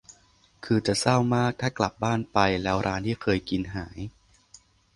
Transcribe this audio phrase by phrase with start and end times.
[0.65, 3.99] คือจะเศร้ามากถ้ากลับบ้านไป แล้วร้านที่เคยกินหาย